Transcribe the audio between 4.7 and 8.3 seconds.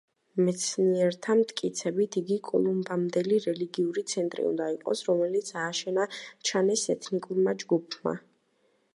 იყოს, რომელიც ააშენა ჩანეს ეთნიკურმა ჯგუფმა.